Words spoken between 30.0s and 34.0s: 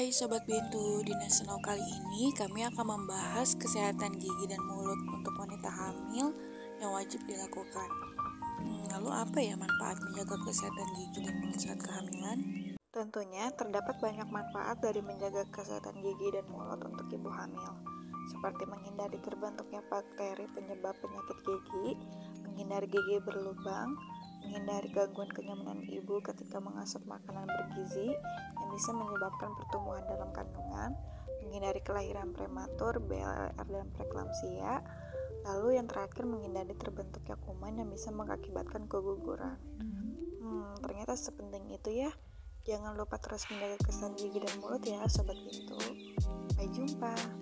dalam kandungan, menghindari kelahiran prematur, BLR dan